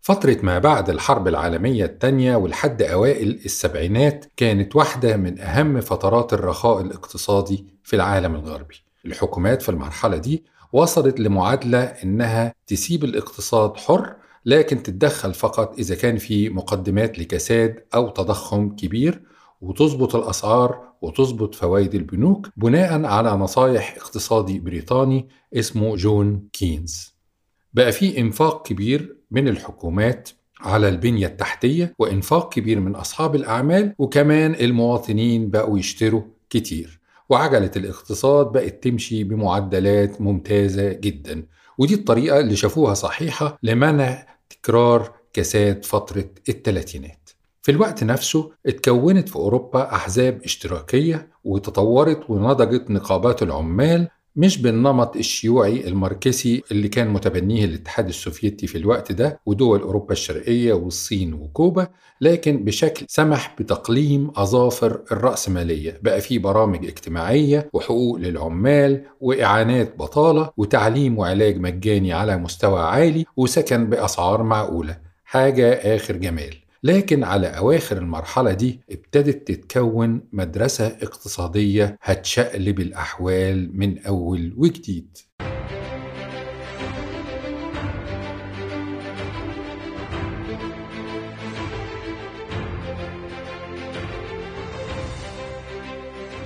[0.00, 6.80] فترة ما بعد الحرب العالمية الثانية ولحد أوائل السبعينات كانت واحدة من أهم فترات الرخاء
[6.80, 8.74] الاقتصادي في العالم الغربي.
[9.06, 14.14] الحكومات في المرحلة دي وصلت لمعادلة إنها تسيب الاقتصاد حر
[14.46, 19.22] لكن تتدخل فقط إذا كان في مقدمات لكساد أو تضخم كبير
[19.60, 27.14] وتظبط الأسعار وتظبط فوائد البنوك بناء على نصايح اقتصادي بريطاني اسمه جون كينز.
[27.74, 30.28] بقى في إنفاق كبير من الحكومات
[30.60, 37.00] على البنية التحتية وإنفاق كبير من أصحاب الأعمال وكمان المواطنين بقوا يشتروا كتير.
[37.28, 41.46] وعجلة الاقتصاد بقت تمشي بمعدلات ممتازة جدا.
[41.78, 47.17] ودي الطريقة اللي شافوها صحيحة لمنع تكرار كساد فترة الثلاثينات.
[47.68, 55.88] في الوقت نفسه اتكونت في أوروبا أحزاب اشتراكية وتطورت ونضجت نقابات العمال مش بالنمط الشيوعي
[55.88, 61.86] الماركسي اللي كان متبنيه الاتحاد السوفيتي في الوقت ده ودول أوروبا الشرقية والصين وكوبا
[62.20, 65.98] لكن بشكل سمح بتقليم أظافر الرأسمالية.
[66.02, 73.86] بقى فيه برامج اجتماعية وحقوق للعمال وإعانات بطالة وتعليم وعلاج مجاني على مستوى عالي وسكن
[73.86, 74.98] بأسعار معقولة.
[75.24, 76.67] حاجة آخر جمال.
[76.82, 85.18] لكن على أواخر المرحلة دي ابتدت تتكون مدرسة اقتصادية هتشقلب الأحوال من أول وجديد.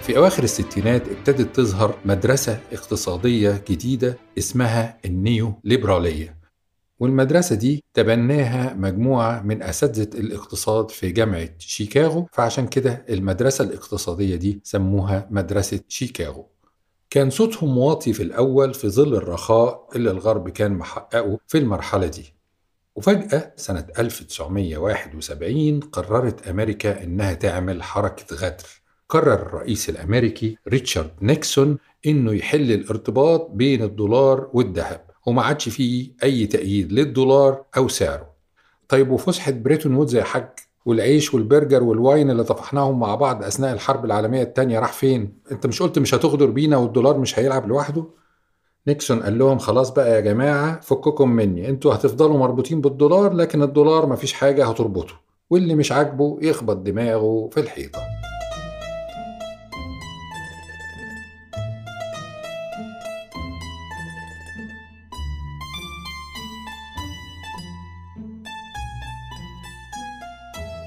[0.03, 6.42] في أواخر الستينات ابتدت تظهر مدرسة اقتصادية جديدة اسمها النيو ليبرالية.
[7.03, 14.61] والمدرسة دي تبناها مجموعة من أساتذة الاقتصاد في جامعة شيكاغو فعشان كده المدرسة الاقتصادية دي
[14.65, 16.47] سموها مدرسة شيكاغو.
[17.11, 22.35] كان صوتهم واطي في الأول في ظل الرخاء اللي الغرب كان محققه في المرحلة دي.
[22.97, 28.67] وفجأة سنة 1971 قررت أمريكا إنها تعمل حركة غدر.
[29.09, 35.12] قرر الرئيس الأمريكي ريتشارد نيكسون إنه يحل الارتباط بين الدولار والذهب.
[35.27, 38.33] وما عادش فيه أي تأييد للدولار أو سعره
[38.89, 40.49] طيب وفسحة بريتون وودز يا حاج
[40.87, 45.67] والعيش والبرجر وال wine اللي طفحناهم مع بعض أثناء الحرب العالمية التانية راح فين؟ أنت
[45.67, 48.05] مش قلت مش هتغدر بينا والدولار مش هيلعب لوحده؟
[48.89, 54.07] نيكسون قال لهم خلاص بقى يا جماعة فككم مني أنتوا هتفضلوا مربوطين بالدولار لكن الدولار
[54.07, 55.15] مفيش حاجة هتربطه
[55.51, 58.01] واللي مش عاجبه يخبط دماغه في الحيطة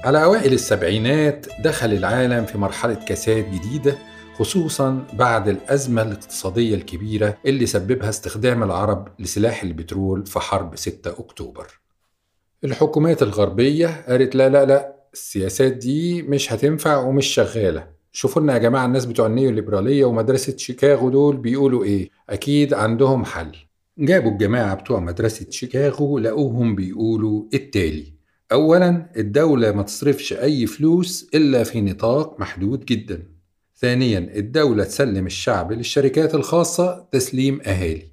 [0.06, 3.98] على أوائل السبعينات دخل العالم في مرحلة كساد جديدة
[4.34, 11.66] خصوصا بعد الأزمة الاقتصادية الكبيرة اللي سببها استخدام العرب لسلاح البترول في حرب 6 أكتوبر.
[12.64, 17.86] الحكومات الغربية قالت لا لا لا السياسات دي مش هتنفع ومش شغالة.
[18.12, 23.24] شوفوا لنا يا جماعة الناس بتوع النيو ليبرالية ومدرسة شيكاغو دول بيقولوا إيه؟ أكيد عندهم
[23.24, 23.56] حل.
[23.98, 28.15] جابوا الجماعة بتوع مدرسة شيكاغو لقوهم بيقولوا التالي.
[28.52, 33.22] أولا الدولة ما تصرفش أي فلوس إلا في نطاق محدود جدا.
[33.76, 38.12] ثانيا الدولة تسلم الشعب للشركات الخاصة تسليم أهالي.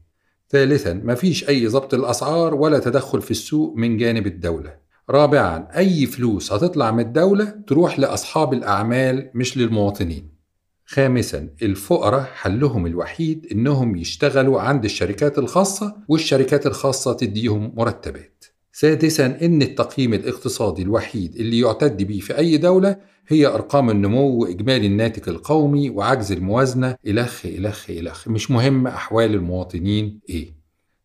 [0.50, 4.76] ثالثا مفيش أي ضبط الأسعار ولا تدخل في السوق من جانب الدولة.
[5.10, 10.34] رابعا أي فلوس هتطلع من الدولة تروح لأصحاب الأعمال مش للمواطنين.
[10.86, 18.33] خامسا الفقراء حلهم الوحيد إنهم يشتغلوا عند الشركات الخاصة والشركات الخاصة تديهم مرتبات.
[18.76, 22.96] سادسا إن التقييم الاقتصادي الوحيد اللي يعتد به في أي دولة
[23.28, 28.28] هي أرقام النمو وإجمالي الناتج القومي وعجز الموازنة إلخ إلخ إلخ.
[28.28, 30.54] مش مهم أحوال المواطنين إيه.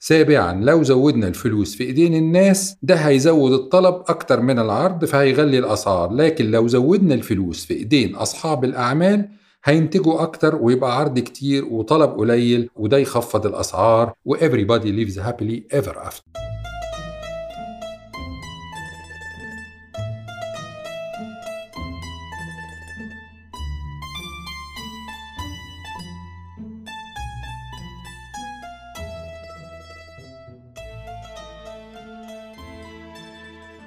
[0.00, 6.12] سابعا لو زودنا الفلوس في إيدين الناس ده هيزود الطلب أكتر من العرض فهيغلي الأسعار.
[6.12, 9.28] لكن لو زودنا الفلوس في إيدين أصحاب الأعمال
[9.64, 15.96] هينتجوا أكتر ويبقى عرض كتير وطلب قليل وده يخفض الأسعار و everybody lives happily ever
[16.08, 16.47] after.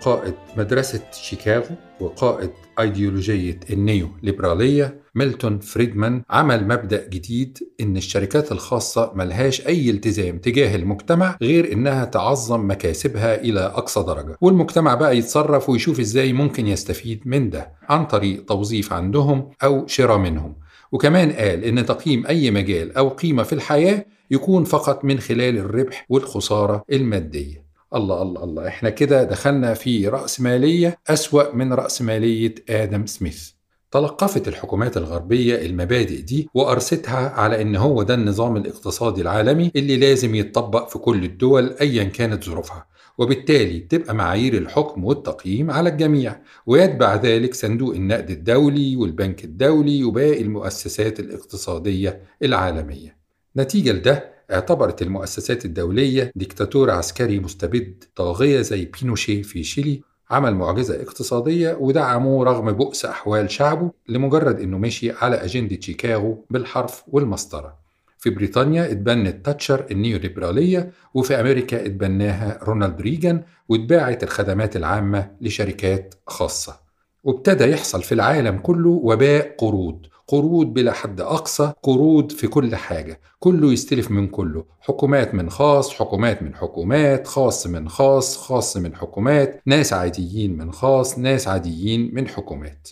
[0.01, 9.11] قائد مدرسة شيكاغو وقائد أيديولوجية النيو ليبرالية ميلتون فريدمان عمل مبدأ جديد إن الشركات الخاصة
[9.15, 14.37] ملهاش أي التزام تجاه المجتمع غير إنها تعظم مكاسبها إلى أقصى درجة.
[14.41, 20.17] والمجتمع بقى يتصرف ويشوف إزاي ممكن يستفيد من ده عن طريق توظيف عندهم أو شراء
[20.17, 20.55] منهم.
[20.91, 26.05] وكمان قال إن تقييم أي مجال أو قيمة في الحياة يكون فقط من خلال الربح
[26.09, 27.70] والخسارة المادية.
[27.95, 28.67] الله الله الله.
[28.67, 33.49] إحنا كده دخلنا في رأسمالية أسوأ من رأسمالية آدم سميث.
[33.91, 40.35] تلقفت الحكومات الغربية المبادئ دي وأرستها على إن هو ده النظام الاقتصادي العالمي اللي لازم
[40.35, 42.87] يتطبق في كل الدول أيا كانت ظروفها.
[43.17, 46.41] وبالتالي تبقى معايير الحكم والتقييم على الجميع.
[46.65, 53.17] ويتبع ذلك صندوق النقد الدولي والبنك الدولي وباقي المؤسسات الاقتصادية العالمية.
[53.57, 58.03] نتيجة لده اعتبرت المؤسسات الدولية ديكتاتور عسكري مستبد.
[58.15, 64.77] طاغية زي بينوشيه في شيلي عمل معجزة اقتصادية ودعموه رغم بؤس أحوال شعبه لمجرد إنه
[64.77, 67.77] مشي على أجندة شيكاغو بالحرف والمسطرة.
[68.17, 76.79] في بريطانيا اتبنت تاتشر النيوليبرالية وفي أمريكا اتبناها رونالد ريجان واتباعت الخدمات العامة لشركات خاصة.
[77.23, 80.05] وابتدى يحصل في العالم كله وباء قروض.
[80.31, 85.93] قروض بلا حد أقصى قروض في كل حاجة كله يستلف من كله حكومات من خاص
[85.93, 92.15] حكومات من حكومات خاص من خاص خاص من حكومات ناس عاديين من خاص ناس عاديين
[92.15, 92.87] من حكومات.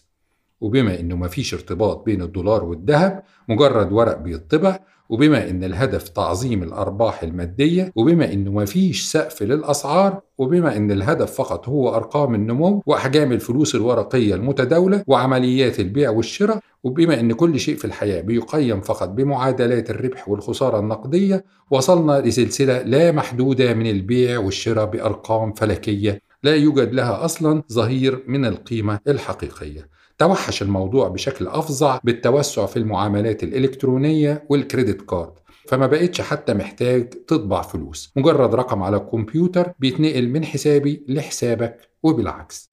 [0.61, 7.23] وبما إنه مفيش ارتباط بين الدولار والذهب مجرد ورق بيطبع وبما إن الهدف تعظيم الأرباح
[7.23, 13.75] المادية وبما إنه مفيش سقف للأسعار وبما إن الهدف فقط هو أرقام النمو وأحجام الفلوس
[13.75, 20.29] الورقية المتداولة وعمليات البيع والشراء وبما إن كل شيء في الحياة بيقيم فقط بمعادلات الربح
[20.29, 27.63] والخسارة النقدية وصلنا لسلسلة لا محدودة من البيع والشراء بأرقام فلكية لا يوجد لها أصلا
[27.71, 29.98] ظهير من القيمة الحقيقية.
[30.19, 35.33] توحش الموضوع بشكل أفظع بالتوسع في المعاملات الإلكترونية والكريدت كارد
[35.67, 42.69] فما بقتش حتى محتاج تطبع فلوس مجرد رقم على الكمبيوتر بيتنقل من حسابي لحسابك وبالعكس.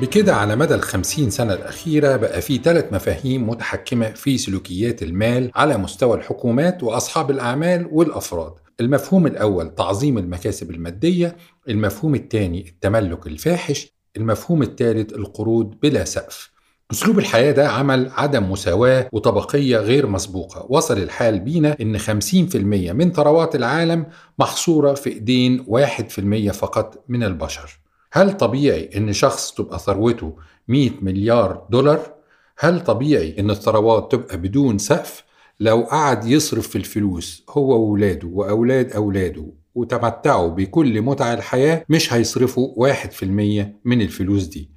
[0.00, 5.76] بكده على مدى الخمسين سنة الأخيرة بقى في ثلاث مفاهيم متحكمة في سلوكيات المال على
[5.76, 8.52] مستوى الحكومات وأصحاب الأعمال والأفراد.
[8.80, 11.36] المفهوم الأول تعظيم المكاسب المادية
[11.68, 16.50] المفهوم الثاني التملك الفاحش المفهوم الثالث القروض بلا سقف.
[16.90, 20.66] أسلوب الحياة ده عمل عدم مساواة وطبقية غير مسبوقة.
[20.68, 24.06] وصل الحال بينا إن 50% من ثروات العالم
[24.38, 27.79] محصورة في إيدين 1% فقط من البشر.
[28.12, 30.36] هل طبيعي إن شخص تبقى ثروته
[30.68, 32.14] 100 مليار دولار؟
[32.58, 35.24] هل طبيعي إن الثروات تبقى بدون سقف؟
[35.60, 42.68] لو قعد يصرف في الفلوس هو وولاده وأولاد أولاده وتمتعوا بكل متع الحياة مش هيصرفوا
[42.76, 44.70] واحد في المية من الفلوس دي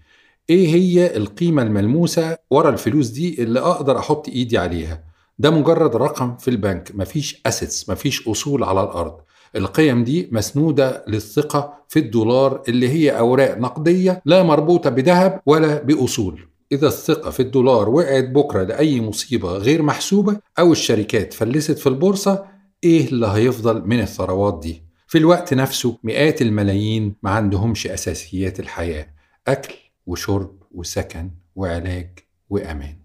[0.50, 5.04] إيه هي القيمة الملموسة ورا الفلوس دي اللي أقدر أحط إيدي عليها
[5.40, 9.18] ده مجرد رقم في البنك مفيش اسيتس مفيش أصول على الأرض
[9.56, 16.40] القيم دي مسنودة للثقة في الدولار اللي هي أوراق نقدية لا مربوطة بذهب ولا بأصول
[16.72, 22.46] إذا الثقة في الدولار وقعت بكرة لأي مصيبة غير محسوبة أو الشركات فلست في البورصة
[22.84, 29.08] إيه اللي هيفضل من الثروات دي؟ في الوقت نفسه مئات الملايين ما عندهمش أساسيات الحياة
[29.48, 29.74] أكل
[30.06, 33.03] وشرب وسكن وعلاج وأمان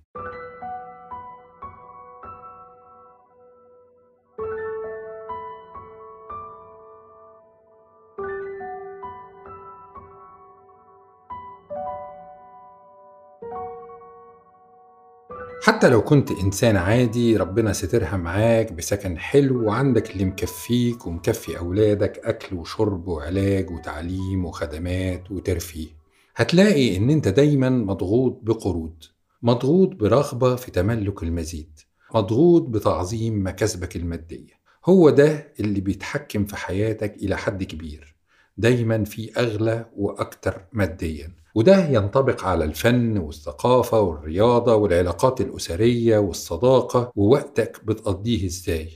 [15.63, 22.19] حتى لو كنت إنسان عادي ربنا سترها معاك بسكن حلو وعندك اللي مكفيك ومكفي أولادك
[22.25, 25.89] أكل وشرب وعلاج وتعليم وخدمات وترفيه.
[26.37, 28.95] هتلاقي إن أنت دايما مضغوط بقروض
[29.43, 31.81] مضغوط برغبة في تملك المزيد
[32.15, 34.59] مضغوط بتعظيم مكاسبك المادية.
[34.87, 38.17] هو ده اللي بيتحكم في حياتك إلى حد كبير.
[38.59, 41.33] دايما في أغلى وأكتر ماديا.
[41.55, 48.89] وده ينطبق على الفن والثقافة والرياضة والعلاقات الأسرية والصداقة ووقتك بتقضيه إزاي.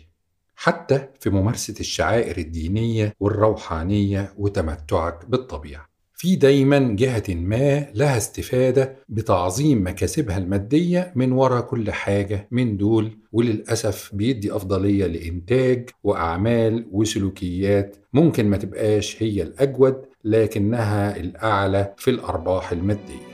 [0.57, 5.92] حتى في ممارسة الشعائر الدينية والروحانية وتمتعك بالطبيعة.
[6.23, 13.11] في دايما جهة ما لها استفادة بتعظيم مكاسبها المادية من وراء كل حاجة من دول
[13.33, 22.73] وللأسف بيدي أفضلية لإنتاج وأعمال وسلوكيات ممكن ما تبقاش هي الأجود لكنها الأعلى في الأرباح
[22.73, 23.32] المادية.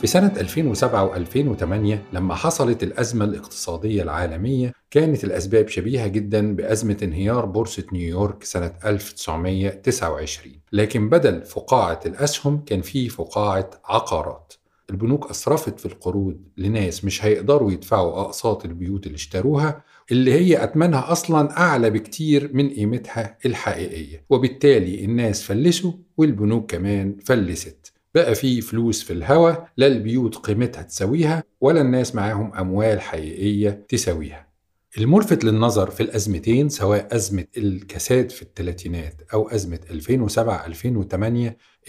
[0.00, 7.46] في سنة 2007 و2008 لما حصلت الأزمة الاقتصادية العالمية كانت الأسباب شبيهة جدا بأزمة انهيار
[7.46, 14.52] بورصة نيويورك سنة 1929 لكن بدل فقاعة الأسهم كان في فقاعة عقارات.
[14.90, 19.82] البنوك أسرفت في القروض لناس مش هيقدروا يدفعوا أقساط البيوت اللي اشتروها
[20.12, 24.24] اللي هي أتمنها أصلا أعلى بكتير من قيمتها الحقيقية.
[24.30, 27.95] وبالتالي الناس فلسوا والبنوك كمان فلست.
[28.16, 34.46] بقى في فلوس في الهوا لا البيوت قيمتها تساويها ولا الناس معاهم أموال حقيقية تساويها.
[34.98, 41.14] الملفت للنظر في الأزمتين سواء أزمة الكساد في الثلاثينات أو أزمة 2007-2008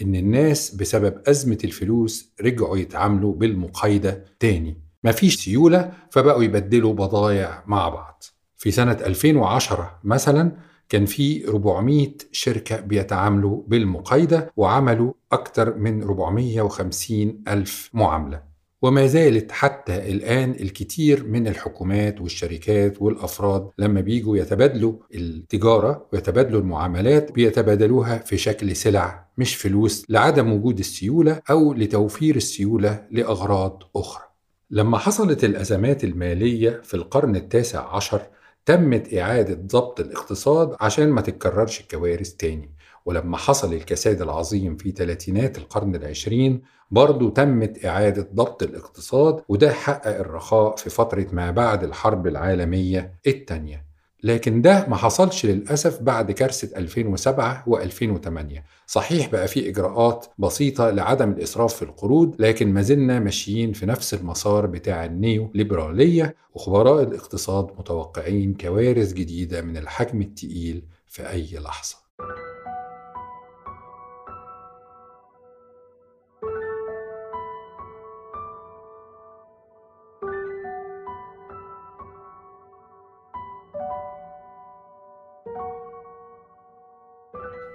[0.02, 4.80] إن الناس بسبب أزمة الفلوس رجعوا يتعاملوا بالمقايضة تاني.
[5.04, 8.22] مفيش سيولة فبقوا يبدلوا بضايع مع بعض.
[8.56, 10.52] في سنة 2010 مثلا
[10.88, 18.48] كان في 400 شركة بيتعاملوا بالمقايضة وعملوا أكثر من 450 ألف معاملة.
[18.82, 27.32] وما زالت حتى الآن الكثير من الحكومات والشركات والأفراد لما بيجوا يتبادلوا التجارة ويتبادلوا المعاملات
[27.32, 34.24] بيتبادلوها في شكل سلع مش فلوس لعدم وجود السيولة أو لتوفير السيولة لأغراض أخرى.
[34.70, 38.22] لما حصلت الأزمات المالية في القرن التاسع عشر
[38.68, 42.70] تمت إعادة ضبط الاقتصاد عشان ما تتكررش الكوارث تاني.
[43.06, 50.16] ولما حصل الكساد العظيم في ثلاثينات القرن العشرين برضو تمت إعادة ضبط الاقتصاد وده حقق
[50.18, 53.87] الرخاء في فترة ما بعد الحرب العالمية الثانية
[54.22, 61.30] لكن ده ما حصلش للأسف بعد كارثة 2007 و2008 صحيح بقى في إجراءات بسيطة لعدم
[61.30, 67.66] الإسراف في القروض لكن ما زلنا ماشيين في نفس المسار بتاع النيو ليبرالية وخبراء الاقتصاد
[67.78, 71.96] متوقعين كوارث جديدة من الحجم التقيل في أي لحظة.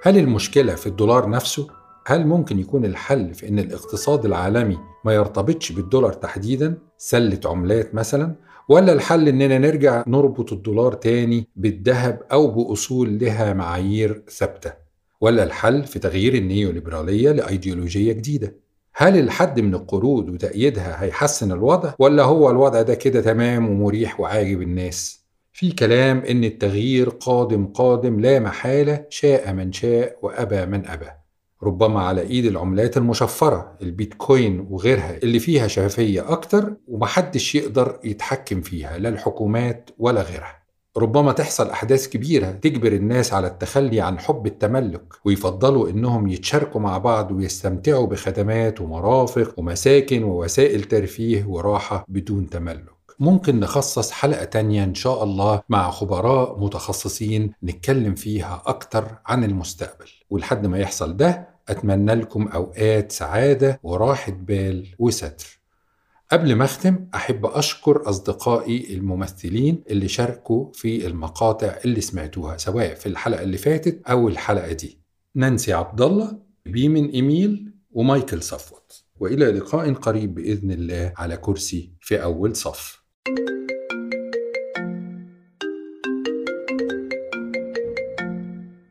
[0.05, 1.67] هل المشكلة في الدولار نفسه؟
[2.07, 8.35] هل ممكن يكون الحل في إن الاقتصاد العالمي ما يرتبطش بالدولار تحديدا؟ سلة عملات مثلا؟
[8.69, 14.73] ولا الحل إننا نرجع نربط الدولار تاني بالذهب أو بأصول لها معايير ثابتة؟
[15.21, 18.55] ولا الحل في تغيير النيوليبرالية لأيديولوجية جديدة؟
[18.95, 24.61] هل الحد من القروض وتأييدها هيحسن الوضع ولا هو الوضع ده كده تمام ومريح وعاجب
[24.61, 25.22] الناس؟
[25.55, 31.05] في كلام إن التغيير قادم قادم لا محالة شاء من شاء وأبى من أبى.
[31.63, 38.97] ربما على إيد العملات المشفرة البيتكوين وغيرها اللي فيها شفافية أكتر ومحدش يقدر يتحكم فيها
[38.97, 40.63] لا الحكومات ولا غيرها.
[40.97, 46.97] ربما تحصل أحداث كبيرة تجبر الناس على التخلي عن حب التملك ويفضلوا إنهم يتشاركوا مع
[46.97, 54.95] بعض ويستمتعوا بخدمات ومرافق ومساكن ووسائل ترفيه وراحة بدون تملك ممكن نخصص حلقة تانية إن
[54.95, 60.09] شاء الله مع خبراء متخصصين نتكلم فيها أكتر عن المستقبل.
[60.29, 65.59] ولحد ما يحصل ده أتمنى لكم أوقات سعادة وراحة بال وستر.
[66.31, 73.05] قبل ما أختم أحب أشكر أصدقائي الممثلين اللي شاركوا في المقاطع اللي سمعتوها سواء في
[73.05, 74.99] الحلقة اللي فاتت أو الحلقة دي.
[75.35, 79.03] نانسي عبد الله بيمن إيميل ومايكل صفوت.
[79.19, 83.02] وإلى لقاء قريب بإذن الله على كرسي في أول صف.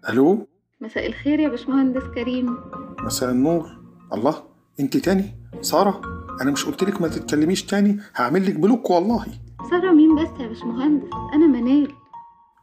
[0.08, 0.46] ألو؟
[0.80, 2.56] مساء الخير يا باشمهندس كريم.
[3.04, 3.66] مساء النور.
[4.12, 4.42] الله
[4.80, 5.24] انت تاني؟
[5.60, 6.00] سارة
[6.40, 9.26] أنا مش قلت لك ما تتكلميش تاني هعمل لك بلوك والله.
[9.70, 11.88] سارة مين بس يا باشمهندس؟ أنا منال.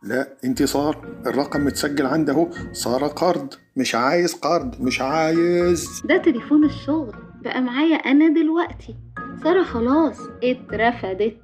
[0.04, 2.50] لا انت صار الرقم متسجل عندي أهو.
[2.72, 6.02] سارة قرض مش عايز قرض مش عايز.
[6.06, 8.96] ده تليفون الشغل بقى معايا أنا دلوقتي.
[9.44, 11.38] سارة خلاص اترفدت.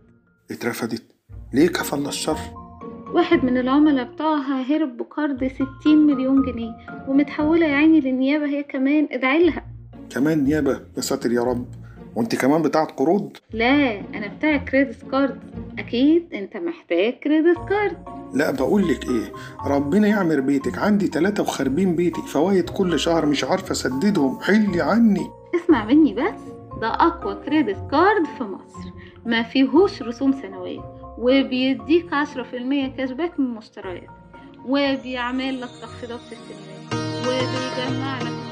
[0.51, 1.03] اترفدت.
[1.53, 2.37] ليه كفل الشر؟
[3.13, 5.43] واحد من العملاء بتوعها هرب بقرض
[5.81, 6.71] 60 مليون جنيه
[7.07, 9.65] ومتحولة يا عيني للنيابة هي كمان ادعيلها
[10.09, 11.65] كمان نيابة؟ يا ساتر يا رب.
[12.15, 15.39] وانت كمان بتاعت قروض؟ لا أنا بتاع credit card.
[15.79, 17.97] أكيد أنت محتاج credit card.
[18.33, 19.31] لا بقول لك إيه؟
[19.65, 20.77] ربنا يعمر بيتك.
[20.77, 24.39] عندي تلاتة وخاربين بيتي فوايد كل شهر مش عارفة أسددهم.
[24.41, 25.27] حلي عني.
[25.55, 26.41] اسمع مني بس.
[26.81, 28.89] ده أقوى credit card في مصر.
[29.25, 30.81] ما فيهوش رسوم سنوية
[31.17, 34.09] وبيديك عشرة في المية كاشباك من المشتريات
[34.65, 38.44] وبيعمل لك تخفيضات في السنوات وبيجمع لك